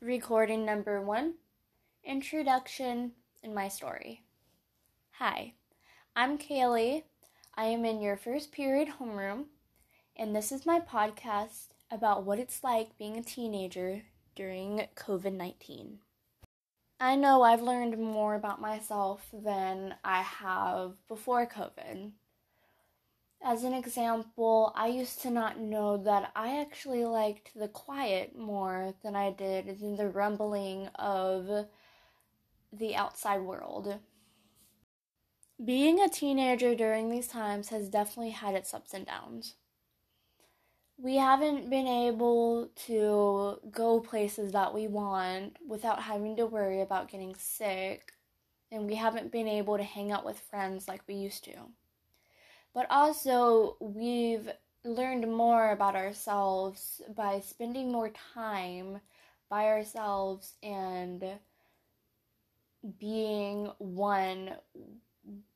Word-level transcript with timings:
Recording 0.00 0.64
number 0.64 1.02
one 1.02 1.34
Introduction 2.04 3.14
in 3.42 3.52
my 3.52 3.66
story. 3.66 4.22
Hi, 5.14 5.54
I'm 6.14 6.38
Kaylee. 6.38 7.02
I 7.56 7.64
am 7.64 7.84
in 7.84 8.00
your 8.00 8.16
first 8.16 8.52
period 8.52 8.90
homeroom, 9.00 9.46
and 10.14 10.36
this 10.36 10.52
is 10.52 10.64
my 10.64 10.78
podcast 10.78 11.70
about 11.90 12.22
what 12.22 12.38
it's 12.38 12.62
like 12.62 12.96
being 12.96 13.18
a 13.18 13.24
teenager 13.24 14.02
during 14.36 14.86
COVID 14.94 15.32
19. 15.32 15.98
I 17.00 17.16
know 17.16 17.42
I've 17.42 17.62
learned 17.62 17.98
more 17.98 18.36
about 18.36 18.60
myself 18.60 19.26
than 19.32 19.96
I 20.04 20.22
have 20.22 20.94
before 21.08 21.44
COVID. 21.44 22.12
As 23.40 23.62
an 23.62 23.72
example, 23.72 24.72
I 24.74 24.88
used 24.88 25.22
to 25.22 25.30
not 25.30 25.60
know 25.60 25.96
that 25.96 26.32
I 26.34 26.60
actually 26.60 27.04
liked 27.04 27.52
the 27.54 27.68
quiet 27.68 28.36
more 28.36 28.94
than 29.02 29.14
I 29.14 29.30
did 29.30 29.78
than 29.80 29.96
the 29.96 30.08
rumbling 30.08 30.88
of 30.96 31.66
the 32.72 32.96
outside 32.96 33.42
world. 33.42 34.00
Being 35.64 36.00
a 36.00 36.08
teenager 36.08 36.74
during 36.74 37.08
these 37.08 37.28
times 37.28 37.68
has 37.68 37.88
definitely 37.88 38.30
had 38.30 38.54
its 38.54 38.74
ups 38.74 38.92
and 38.92 39.06
downs. 39.06 39.54
We 40.96 41.16
haven't 41.16 41.70
been 41.70 41.86
able 41.86 42.70
to 42.86 43.60
go 43.70 44.00
places 44.00 44.50
that 44.52 44.74
we 44.74 44.88
want 44.88 45.56
without 45.66 46.02
having 46.02 46.36
to 46.36 46.46
worry 46.46 46.80
about 46.80 47.08
getting 47.08 47.36
sick, 47.36 48.12
and 48.72 48.86
we 48.86 48.96
haven't 48.96 49.30
been 49.30 49.46
able 49.46 49.76
to 49.76 49.84
hang 49.84 50.10
out 50.10 50.26
with 50.26 50.40
friends 50.40 50.88
like 50.88 51.02
we 51.06 51.14
used 51.14 51.44
to 51.44 51.52
but 52.74 52.86
also 52.90 53.76
we've 53.80 54.48
learned 54.84 55.30
more 55.30 55.72
about 55.72 55.96
ourselves 55.96 57.02
by 57.14 57.40
spending 57.40 57.90
more 57.90 58.10
time 58.34 59.00
by 59.48 59.66
ourselves 59.66 60.54
and 60.62 61.24
being 62.98 63.70
one 63.78 64.52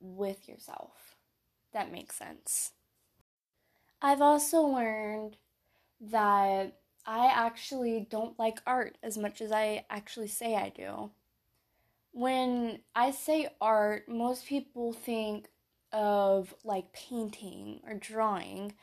with 0.00 0.48
yourself. 0.48 1.16
That 1.72 1.92
makes 1.92 2.16
sense. 2.16 2.72
I've 4.02 4.20
also 4.20 4.62
learned 4.62 5.36
that 6.00 6.78
I 7.06 7.26
actually 7.26 8.06
don't 8.10 8.38
like 8.38 8.60
art 8.66 8.98
as 9.02 9.16
much 9.16 9.40
as 9.40 9.52
I 9.52 9.84
actually 9.90 10.28
say 10.28 10.56
I 10.56 10.70
do. 10.70 11.10
When 12.12 12.80
I 12.94 13.10
say 13.10 13.48
art, 13.60 14.08
most 14.08 14.46
people 14.46 14.92
think 14.92 15.48
of 15.94 16.54
like 16.64 16.92
painting 16.92 17.80
or 17.86 17.94
drawing. 17.94 18.74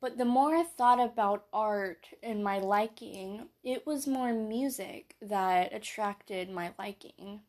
But 0.00 0.18
the 0.18 0.24
more 0.24 0.56
I 0.56 0.64
thought 0.64 1.00
about 1.00 1.46
art 1.52 2.08
and 2.22 2.42
my 2.42 2.58
liking, 2.58 3.48
it 3.62 3.86
was 3.86 4.06
more 4.06 4.32
music 4.32 5.14
that 5.22 5.72
attracted 5.72 6.50
my 6.50 6.72
liking. 6.78 7.40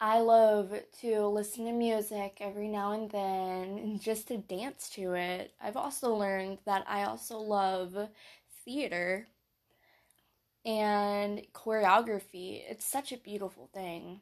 I 0.00 0.20
love 0.20 0.74
to 1.00 1.26
listen 1.26 1.64
to 1.64 1.72
music 1.72 2.38
every 2.40 2.68
now 2.68 2.92
and 2.92 3.10
then 3.10 3.78
and 3.78 4.00
just 4.00 4.28
to 4.28 4.36
dance 4.36 4.90
to 4.90 5.14
it. 5.14 5.52
I've 5.60 5.76
also 5.76 6.14
learned 6.14 6.58
that 6.66 6.84
I 6.86 7.04
also 7.04 7.38
love 7.38 7.96
theater 8.64 9.28
and 10.66 11.46
choreography. 11.54 12.62
It's 12.68 12.84
such 12.84 13.10
a 13.12 13.16
beautiful 13.16 13.70
thing. 13.72 14.20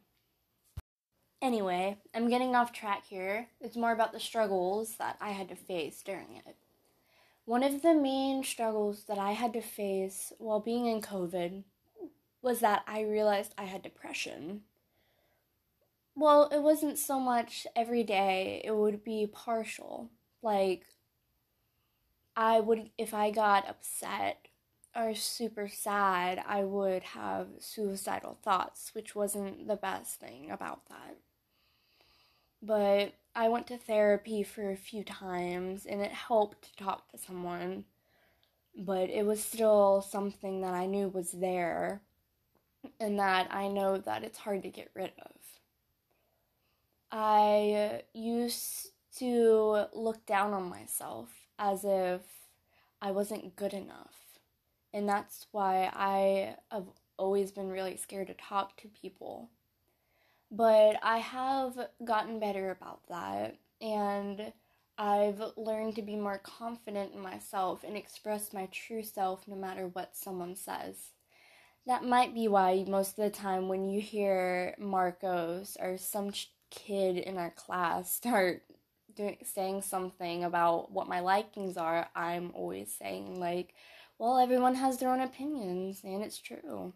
Anyway, 1.45 1.99
I'm 2.15 2.31
getting 2.31 2.57
off 2.57 2.73
track 2.73 3.05
here. 3.07 3.49
It's 3.61 3.77
more 3.77 3.93
about 3.93 4.15
the 4.15 4.19
struggles 4.19 4.97
that 4.97 5.19
I 5.21 5.33
had 5.33 5.51
to 5.51 5.55
face 5.55 6.03
during 6.03 6.37
it. 6.47 6.57
One 7.45 7.63
of 7.63 7.83
the 7.83 7.93
main 7.93 8.43
struggles 8.43 9.05
that 9.09 9.19
I 9.19 9.33
had 9.33 9.53
to 9.53 9.61
face 9.61 10.33
while 10.39 10.61
being 10.61 10.87
in 10.87 11.03
COVID 11.03 11.65
was 12.41 12.61
that 12.61 12.83
I 12.87 13.03
realized 13.03 13.53
I 13.59 13.65
had 13.65 13.83
depression. 13.83 14.63
Well, 16.15 16.49
it 16.51 16.63
wasn't 16.63 16.99
so 16.99 17.21
much 17.21 17.67
every 17.77 18.05
day, 18.05 18.63
it 18.65 18.75
would 18.75 19.05
be 19.05 19.29
partial. 19.31 20.09
Like, 20.41 20.87
I 22.35 22.59
would, 22.61 22.89
if 22.97 23.13
I 23.13 23.31
got 23.31 23.69
upset 23.69 24.49
or 24.97 25.15
super 25.15 25.69
sad, 25.69 26.43
I 26.49 26.65
would 26.65 27.03
have 27.03 27.49
suicidal 27.59 28.39
thoughts, 28.43 28.95
which 28.95 29.15
wasn't 29.15 29.69
the 29.69 29.77
best 29.77 30.19
thing 30.19 30.51
about 30.51 30.89
that 30.89 31.19
but 32.65 33.15
I 33.35 33.49
went 33.49 33.67
to 33.69 33.77
therapy 33.77 34.43
for 34.43 34.71
a 34.71 34.77
few 34.77 35.05
times 35.05 35.87
and 35.87 36.01
it 36.01 36.13
helped 36.13 36.63
to 36.63 36.85
talk 36.85 37.11
to 37.11 37.19
someone, 37.19 37.85
but 38.77 39.11
it 39.11 39.27
was 39.27 39.43
still 39.43 40.03
something 40.03 40.61
that 40.63 40.75
I 40.75 40.87
knew 40.87 41.09
was 41.09 41.33
there 41.33 42.03
and 43.01 43.19
that 43.19 43.49
I 43.53 43.69
know 43.69 43.99
that 43.99 44.23
it's 44.23 44.39
hard 44.39 44.63
to 44.63 44.71
get 44.71 44.91
rid 44.95 45.13
of. 45.25 45.33
I 47.11 48.03
used 48.13 48.91
to 49.19 49.87
look 49.93 50.27
down 50.27 50.53
on 50.53 50.69
myself 50.69 51.31
as 51.59 51.85
if 51.85 52.23
I 53.01 53.11
wasn't 53.11 53.57
good 53.57 53.75
enough. 53.75 54.41
And 54.93 55.09
that's 55.09 55.47
why 55.51 55.91
I 55.93 56.57
have 56.71 56.87
always 57.19 57.53
been 57.53 57.69
really 57.69 57.97
scared 57.97 58.29
to 58.29 58.35
talk 58.35 58.77
to 58.79 58.89
people 58.89 59.51
but 60.51 60.97
I 61.03 61.19
have 61.19 61.79
gotten 62.05 62.39
better 62.41 62.71
about 62.71 63.01
that, 63.09 63.57
and 63.81 64.53
I've 64.99 65.43
learned 65.57 65.97
to 65.97 66.03
be 66.03 66.17
more 66.17 66.39
confident 66.39 67.15
in 67.15 67.21
myself 67.21 67.85
and 67.85 67.97
express 67.97 68.53
my 68.53 68.67
true 68.67 69.03
self 69.03 69.49
no 69.49 69.57
matter 69.57 69.89
what 69.89 70.17
someone 70.17 70.57
says. 70.57 71.11
That 71.87 72.05
might 72.05 72.35
be 72.35 72.49
why 72.49 72.85
most 72.89 73.19
of 73.19 73.25
the 73.25 73.31
time 73.31 73.69
when 73.69 73.89
you 73.89 74.01
hear 74.01 74.75
Marcos 74.79 75.77
or 75.81 75.99
some 75.99 76.33
ch- 76.33 76.53
kid 76.71 77.19
in 77.19 77.37
our 77.39 77.51
class 77.51 78.13
start 78.17 78.63
doing 79.15 79.39
saying 79.45 79.83
something 79.83 80.45
about 80.45 80.91
what 80.93 81.09
my 81.09 81.21
likings 81.21 81.77
are, 81.77 82.09
I'm 82.17 82.53
always 82.55 82.93
saying 82.95 83.39
like, 83.41 83.75
well, 84.19 84.39
everyone 84.39 84.75
has 84.77 84.99
their 84.99 85.11
own 85.11 85.21
opinions 85.21 86.01
and 86.05 86.23
it's 86.23 86.39
true. 86.39 86.93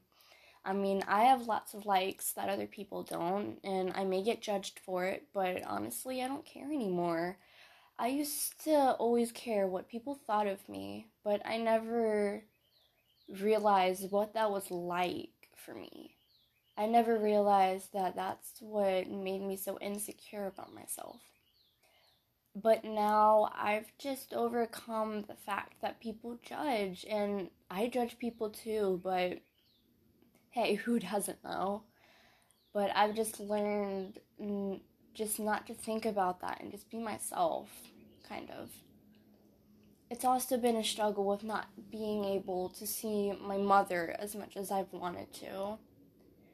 I 0.64 0.72
mean, 0.72 1.02
I 1.08 1.24
have 1.24 1.46
lots 1.46 1.74
of 1.74 1.86
likes 1.86 2.32
that 2.32 2.48
other 2.48 2.66
people 2.66 3.02
don't, 3.02 3.58
and 3.64 3.92
I 3.94 4.04
may 4.04 4.22
get 4.22 4.42
judged 4.42 4.80
for 4.80 5.04
it, 5.04 5.28
but 5.32 5.62
honestly, 5.66 6.22
I 6.22 6.28
don't 6.28 6.44
care 6.44 6.70
anymore. 6.72 7.38
I 7.98 8.08
used 8.08 8.62
to 8.64 8.92
always 8.94 9.32
care 9.32 9.66
what 9.66 9.88
people 9.88 10.14
thought 10.26 10.46
of 10.46 10.68
me, 10.68 11.08
but 11.24 11.40
I 11.46 11.58
never 11.58 12.44
realized 13.28 14.10
what 14.10 14.34
that 14.34 14.50
was 14.50 14.70
like 14.70 15.50
for 15.56 15.74
me. 15.74 16.16
I 16.76 16.86
never 16.86 17.18
realized 17.18 17.92
that 17.92 18.16
that's 18.16 18.60
what 18.60 19.10
made 19.10 19.42
me 19.42 19.56
so 19.56 19.78
insecure 19.80 20.46
about 20.46 20.74
myself. 20.74 21.16
But 22.54 22.84
now 22.84 23.50
I've 23.54 23.96
just 23.98 24.34
overcome 24.34 25.22
the 25.22 25.34
fact 25.34 25.80
that 25.80 26.00
people 26.00 26.38
judge, 26.42 27.06
and 27.08 27.50
I 27.70 27.88
judge 27.88 28.18
people 28.18 28.50
too, 28.50 29.00
but 29.02 29.40
hey, 30.50 30.74
who 30.74 30.98
doesn't 30.98 31.42
know? 31.44 31.82
But 32.72 32.90
I've 32.94 33.14
just 33.14 33.40
learned 33.40 34.20
just 35.14 35.40
not 35.40 35.66
to 35.66 35.74
think 35.74 36.06
about 36.06 36.40
that 36.40 36.60
and 36.60 36.70
just 36.70 36.90
be 36.90 36.98
myself, 36.98 37.68
kind 38.28 38.50
of. 38.50 38.70
It's 40.10 40.24
also 40.24 40.56
been 40.56 40.76
a 40.76 40.84
struggle 40.84 41.26
with 41.26 41.44
not 41.44 41.66
being 41.90 42.24
able 42.24 42.70
to 42.70 42.86
see 42.86 43.32
my 43.42 43.58
mother 43.58 44.16
as 44.18 44.34
much 44.34 44.56
as 44.56 44.70
I've 44.70 44.92
wanted 44.92 45.32
to. 45.34 45.78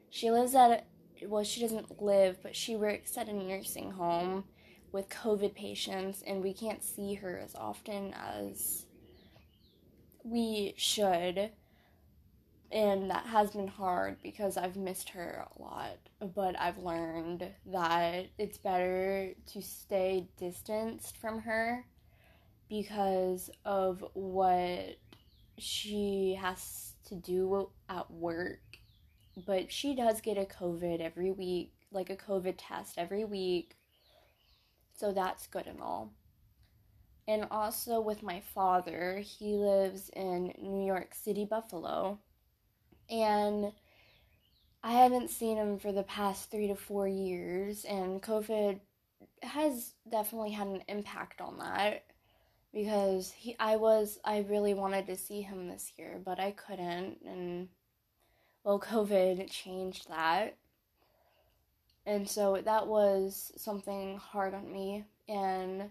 She 0.09 0.31
lives 0.31 0.55
at, 0.55 0.71
a, 1.21 1.27
well, 1.27 1.43
she 1.43 1.61
doesn't 1.61 2.01
live, 2.01 2.37
but 2.41 2.55
she 2.55 2.75
works 2.75 3.17
at 3.17 3.29
a 3.29 3.33
nursing 3.33 3.91
home 3.91 4.45
with 4.91 5.09
COVID 5.09 5.55
patients, 5.55 6.23
and 6.25 6.41
we 6.41 6.53
can't 6.53 6.83
see 6.83 7.15
her 7.15 7.37
as 7.37 7.55
often 7.55 8.13
as 8.13 8.85
we 10.23 10.73
should 10.77 11.51
and 12.71 13.09
that 13.09 13.25
has 13.25 13.51
been 13.51 13.67
hard 13.67 14.17
because 14.23 14.57
I've 14.57 14.75
missed 14.75 15.09
her 15.09 15.45
a 15.45 15.61
lot. 15.61 15.97
But 16.33 16.59
I've 16.59 16.77
learned 16.77 17.47
that 17.67 18.27
it's 18.37 18.57
better 18.57 19.33
to 19.53 19.61
stay 19.61 20.27
distanced 20.37 21.17
from 21.17 21.39
her 21.41 21.85
because 22.69 23.49
of 23.63 24.03
what 24.13 24.97
she 25.57 26.37
has 26.41 26.93
to 27.07 27.15
do 27.15 27.69
at 27.89 28.09
work. 28.09 28.61
But 29.45 29.71
she 29.71 29.95
does 29.95 30.21
get 30.21 30.37
a 30.37 30.45
COVID 30.45 31.01
every 31.01 31.31
week, 31.31 31.73
like 31.91 32.09
a 32.09 32.15
COVID 32.15 32.55
test 32.57 32.97
every 32.97 33.25
week. 33.25 33.75
So 34.97 35.11
that's 35.11 35.47
good 35.47 35.67
and 35.67 35.81
all. 35.81 36.13
And 37.27 37.47
also 37.51 37.99
with 37.99 38.23
my 38.23 38.41
father, 38.53 39.19
he 39.19 39.55
lives 39.55 40.09
in 40.15 40.53
New 40.61 40.85
York 40.85 41.13
City, 41.13 41.45
Buffalo 41.45 42.19
and 43.09 43.71
I 44.83 44.93
haven't 44.93 45.29
seen 45.29 45.57
him 45.57 45.79
for 45.79 45.91
the 45.91 46.03
past 46.03 46.51
three 46.51 46.67
to 46.67 46.75
four 46.75 47.07
years, 47.07 47.85
and 47.85 48.21
COVID 48.21 48.79
has 49.43 49.93
definitely 50.09 50.51
had 50.51 50.67
an 50.67 50.83
impact 50.87 51.41
on 51.41 51.57
that 51.59 52.03
because 52.73 53.31
he 53.31 53.55
I 53.59 53.77
was 53.77 54.19
I 54.25 54.39
really 54.49 54.73
wanted 54.73 55.07
to 55.07 55.17
see 55.17 55.41
him 55.41 55.67
this 55.67 55.93
year, 55.97 56.19
but 56.23 56.39
I 56.39 56.51
couldn't 56.51 57.19
and 57.25 57.69
well, 58.65 58.79
COVID 58.81 59.49
changed 59.49 60.09
that. 60.09 60.57
And 62.05 62.29
so 62.29 62.61
that 62.63 62.87
was 62.87 63.51
something 63.55 64.17
hard 64.17 64.53
on 64.53 64.71
me. 64.71 65.05
And 65.27 65.89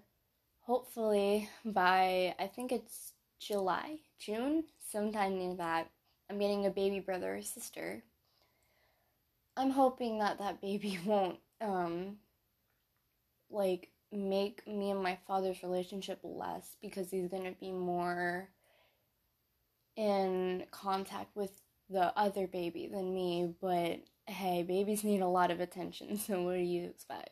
hopefully 0.61 1.49
by, 1.65 2.35
I 2.39 2.47
think 2.47 2.71
it's 2.71 3.13
July, 3.41 3.99
June, 4.19 4.65
sometime 4.91 5.39
near 5.39 5.55
that, 5.57 5.91
I'm 6.29 6.39
getting 6.39 6.67
a 6.67 6.71
baby 6.71 7.01
brother 7.01 7.37
or 7.37 7.43
sister. 7.43 8.03
I'm 9.57 9.71
hoping 9.71 10.19
that 10.19 10.39
that 10.39 10.61
baby 10.61 10.99
won't, 11.07 11.39
um, 11.61 12.17
like, 13.51 13.91
make 14.11 14.67
me 14.67 14.91
and 14.91 15.03
my 15.03 15.19
father's 15.27 15.63
relationship 15.63 16.21
less 16.23 16.77
because 16.81 17.11
he's 17.11 17.29
gonna 17.29 17.53
be 17.61 17.73
more 17.73 18.49
in 19.97 20.65
contact 20.71 21.35
with 21.37 21.61
the 21.91 22.17
other 22.19 22.47
baby 22.47 22.87
than 22.87 23.15
me, 23.15 23.55
but 23.61 24.01
hey, 24.27 24.63
babies 24.63 25.05
need 25.05 25.21
a 25.21 25.29
lot 25.29 25.51
of 25.51 25.61
attention, 25.61 26.17
so 26.19 26.43
what 26.43 26.55
do 26.55 26.61
you 26.61 26.85
expect? 26.85 27.31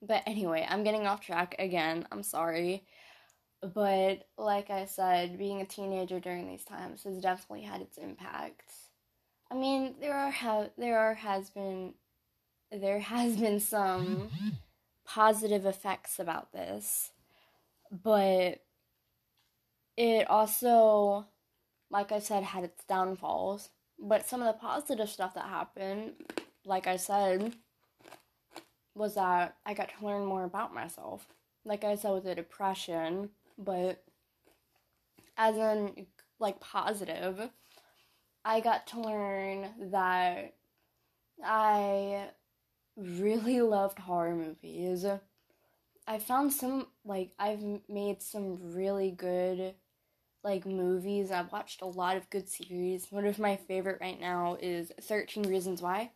But 0.00 0.22
anyway, 0.26 0.66
I'm 0.68 0.84
getting 0.84 1.06
off 1.06 1.20
track 1.20 1.56
again. 1.58 2.06
I'm 2.12 2.22
sorry. 2.22 2.84
But 3.62 4.28
like 4.36 4.70
I 4.70 4.84
said, 4.84 5.38
being 5.38 5.60
a 5.60 5.66
teenager 5.66 6.20
during 6.20 6.48
these 6.48 6.64
times 6.64 7.04
has 7.04 7.20
definitely 7.20 7.64
had 7.64 7.80
its 7.80 7.98
impact. 7.98 8.70
I 9.50 9.54
mean, 9.54 9.96
there 10.00 10.14
are 10.14 10.30
ha- 10.30 10.68
there 10.76 10.98
are 10.98 11.14
has 11.14 11.50
been 11.50 11.94
there 12.70 13.00
has 13.00 13.36
been 13.36 13.60
some 13.60 14.30
positive 15.06 15.66
effects 15.66 16.18
about 16.18 16.52
this, 16.52 17.10
but 17.90 18.62
it 19.96 20.30
also 20.30 21.26
like 21.90 22.12
I 22.12 22.18
said, 22.18 22.42
had 22.42 22.64
its 22.64 22.84
downfalls. 22.84 23.70
But 23.98 24.28
some 24.28 24.40
of 24.40 24.46
the 24.46 24.60
positive 24.60 25.08
stuff 25.08 25.34
that 25.34 25.44
happened, 25.44 26.12
like 26.64 26.86
I 26.86 26.96
said, 26.96 27.54
was 28.94 29.14
that 29.14 29.56
I 29.66 29.74
got 29.74 29.90
to 29.98 30.06
learn 30.06 30.24
more 30.24 30.44
about 30.44 30.74
myself. 30.74 31.26
Like 31.64 31.84
I 31.84 31.96
said 31.96 32.12
with 32.12 32.24
the 32.24 32.34
depression, 32.34 33.30
but 33.58 34.02
as 35.36 35.56
in 35.56 36.06
like 36.38 36.60
positive, 36.60 37.50
I 38.44 38.60
got 38.60 38.86
to 38.88 39.00
learn 39.00 39.68
that 39.90 40.54
I 41.44 42.28
really 42.96 43.60
loved 43.60 43.98
horror 43.98 44.34
movies. 44.34 45.04
I 46.06 46.18
found 46.18 46.52
some 46.52 46.86
like 47.04 47.32
I've 47.38 47.62
made 47.88 48.22
some 48.22 48.74
really 48.74 49.10
good 49.10 49.74
like 50.42 50.64
movies. 50.64 51.30
I've 51.30 51.52
watched 51.52 51.82
a 51.82 51.86
lot 51.86 52.16
of 52.16 52.30
good 52.30 52.48
series. 52.48 53.10
One 53.10 53.26
of 53.26 53.38
my 53.38 53.56
favorite 53.56 53.98
right 54.00 54.20
now 54.20 54.56
is 54.60 54.92
13 55.00 55.44
Reasons 55.44 55.82
Why. 55.82 56.12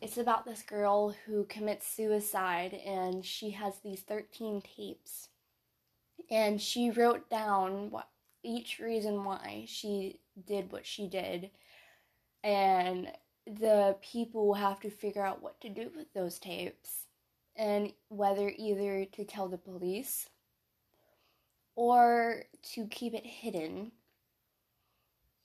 It's 0.00 0.18
about 0.18 0.44
this 0.44 0.62
girl 0.62 1.14
who 1.26 1.44
commits 1.44 1.86
suicide 1.86 2.74
and 2.74 3.24
she 3.24 3.50
has 3.50 3.74
these 3.82 4.02
13 4.02 4.62
tapes. 4.62 5.28
And 6.30 6.60
she 6.60 6.90
wrote 6.90 7.28
down 7.30 7.90
what 7.90 8.08
each 8.42 8.78
reason 8.78 9.24
why 9.24 9.64
she 9.66 10.20
did 10.46 10.72
what 10.72 10.86
she 10.86 11.08
did. 11.08 11.50
And 12.42 13.08
the 13.46 13.96
people 14.02 14.54
have 14.54 14.80
to 14.80 14.90
figure 14.90 15.24
out 15.24 15.42
what 15.42 15.60
to 15.60 15.68
do 15.68 15.90
with 15.96 16.12
those 16.14 16.38
tapes 16.38 17.06
and 17.56 17.92
whether 18.08 18.52
either 18.56 19.04
to 19.04 19.24
tell 19.24 19.48
the 19.48 19.58
police 19.58 20.28
or 21.76 22.44
to 22.74 22.86
keep 22.86 23.14
it 23.14 23.26
hidden. 23.26 23.92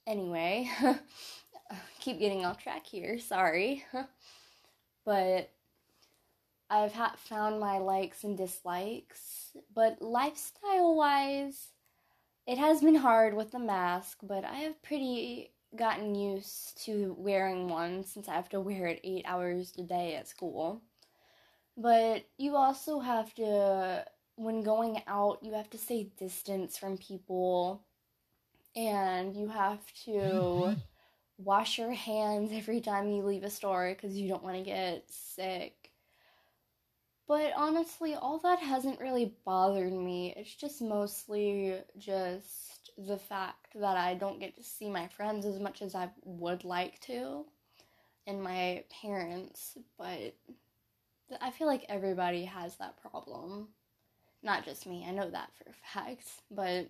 Anyway, 0.06 0.68
keep 2.00 2.18
getting 2.18 2.44
off 2.44 2.62
track 2.62 2.86
here, 2.86 3.18
sorry. 3.18 3.84
but 5.04 5.50
I've 6.70 6.94
ha- 6.94 7.16
found 7.18 7.60
my 7.60 7.78
likes 7.78 8.24
and 8.24 8.36
dislikes, 8.38 9.56
but 9.74 10.00
lifestyle 10.00 10.94
wise, 10.96 11.72
it 12.46 12.58
has 12.58 12.82
been 12.82 12.96
hard 12.96 13.34
with 13.34 13.52
the 13.52 13.58
mask, 13.60 14.18
but 14.22 14.44
I 14.44 14.56
have 14.56 14.82
pretty 14.82 15.52
gotten 15.76 16.14
used 16.14 16.82
to 16.86 17.14
wearing 17.18 17.68
one 17.68 18.04
since 18.04 18.28
I 18.28 18.34
have 18.34 18.48
to 18.50 18.60
wear 18.60 18.86
it 18.86 19.00
eight 19.04 19.24
hours 19.26 19.72
a 19.78 19.82
day 19.82 20.16
at 20.16 20.28
school. 20.28 20.82
But 21.76 22.26
you 22.38 22.56
also 22.56 23.00
have 23.00 23.34
to 23.34 24.04
when 24.36 24.62
going 24.62 25.02
out, 25.06 25.40
you 25.42 25.52
have 25.54 25.70
to 25.70 25.78
stay 25.78 26.04
distance 26.18 26.78
from 26.78 26.96
people 26.98 27.84
and 28.76 29.36
you 29.36 29.48
have 29.48 29.80
to 30.04 30.76
wash 31.38 31.78
your 31.78 31.92
hands 31.92 32.50
every 32.52 32.80
time 32.80 33.08
you 33.10 33.22
leave 33.24 33.44
a 33.44 33.50
store 33.50 33.94
because 33.94 34.16
you 34.16 34.28
don't 34.28 34.42
want 34.44 34.56
to 34.56 34.62
get 34.62 35.04
sick. 35.10 35.79
But 37.30 37.52
honestly, 37.56 38.16
all 38.16 38.40
that 38.40 38.58
hasn't 38.58 38.98
really 38.98 39.36
bothered 39.44 39.92
me. 39.92 40.34
It's 40.36 40.52
just 40.52 40.82
mostly 40.82 41.76
just 41.96 42.90
the 42.98 43.18
fact 43.18 43.68
that 43.76 43.96
I 43.96 44.14
don't 44.14 44.40
get 44.40 44.56
to 44.56 44.64
see 44.64 44.90
my 44.90 45.06
friends 45.06 45.46
as 45.46 45.60
much 45.60 45.80
as 45.80 45.94
I 45.94 46.10
would 46.24 46.64
like 46.64 46.98
to 47.02 47.44
and 48.26 48.42
my 48.42 48.82
parents, 49.00 49.78
but 49.96 50.34
I 51.40 51.52
feel 51.52 51.68
like 51.68 51.84
everybody 51.88 52.46
has 52.46 52.74
that 52.78 53.00
problem. 53.00 53.68
Not 54.42 54.64
just 54.64 54.84
me, 54.84 55.06
I 55.08 55.12
know 55.12 55.30
that 55.30 55.50
for 55.54 55.70
a 55.70 56.00
fact, 56.02 56.26
but 56.50 56.88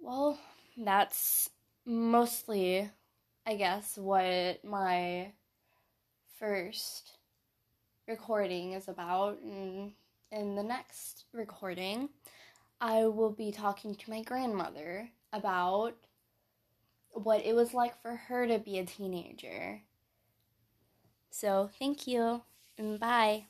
well, 0.00 0.38
that's 0.78 1.50
mostly, 1.84 2.88
I 3.44 3.56
guess, 3.56 3.98
what 3.98 4.64
my 4.64 5.32
first 6.38 7.16
recording 8.06 8.72
is 8.72 8.88
about. 8.88 9.40
And 9.40 9.92
in 10.32 10.54
the 10.54 10.62
next 10.62 11.24
recording, 11.32 12.08
I 12.80 13.06
will 13.06 13.30
be 13.32 13.52
talking 13.52 13.94
to 13.94 14.10
my 14.10 14.22
grandmother 14.22 15.10
about 15.32 15.94
what 17.10 17.44
it 17.44 17.54
was 17.54 17.72
like 17.74 18.00
for 18.02 18.14
her 18.14 18.46
to 18.46 18.58
be 18.58 18.78
a 18.78 18.84
teenager. 18.84 19.82
So, 21.30 21.70
thank 21.78 22.06
you 22.06 22.42
and 22.78 22.98
bye. 22.98 23.46